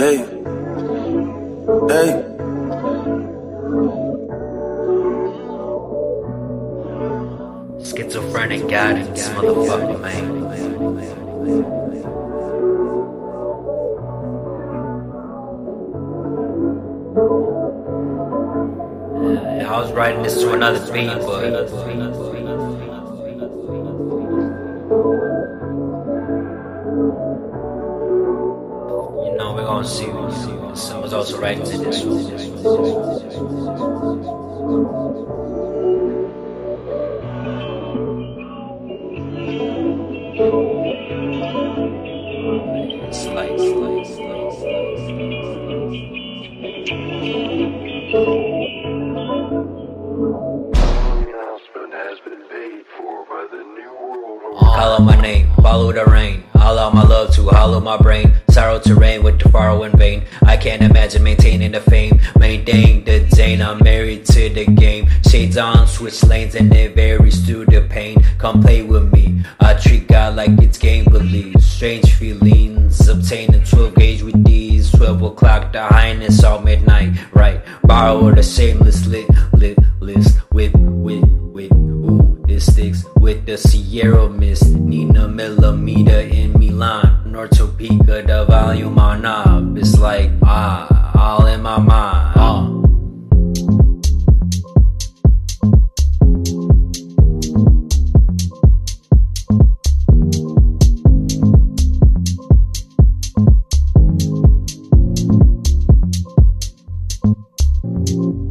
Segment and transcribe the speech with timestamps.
[0.00, 0.24] Hey, hey.
[7.84, 10.40] Schizophrenic guidance, motherfucker, man.
[19.66, 22.29] I was writing this to another beat, but
[52.24, 54.56] been paid for by the New World Order.
[54.56, 56.49] Hollow my name, follow the rain.
[56.60, 58.34] Allow my love to hollow my brain.
[58.50, 60.24] Sorrow to rain with the furrow in vain.
[60.42, 62.20] I can't imagine maintaining the fame.
[62.38, 65.08] Maintain the Zane, I'm married to the game.
[65.26, 68.22] Shades on, switch lanes, and it varies through the pain.
[68.38, 69.42] Come play with me.
[69.58, 71.62] I treat God like it's game believe.
[71.62, 74.90] Strange feelings, obtain a 12 gauge with these.
[74.92, 77.16] 12 o'clock, the highness, all midnight.
[77.32, 83.04] Right, borrow the shameless lit, lit list with, with, with, ooh, it sticks
[83.40, 84.74] with the Sierra Mist.
[84.76, 89.78] Nina millimeter in Milan, Nortopica, the volume on knob.
[89.78, 92.34] It's like, ah, all in my mind.
[92.36, 92.66] Ah.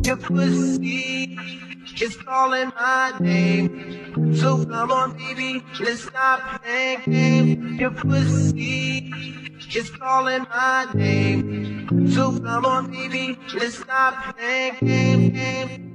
[0.06, 1.38] Your pussy
[2.02, 4.09] is calling my name.
[4.34, 7.80] So come on, baby, let's stop playing games.
[7.80, 9.12] Your pussy
[9.76, 12.08] is calling my name.
[12.10, 15.89] So come on, baby, let's stop playing games.